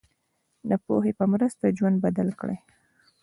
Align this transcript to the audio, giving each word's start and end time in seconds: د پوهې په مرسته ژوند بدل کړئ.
د 0.69 0.71
پوهې 0.85 1.11
په 1.19 1.25
مرسته 1.33 1.75
ژوند 1.77 1.95
بدل 2.05 2.29
کړئ. 2.39 2.57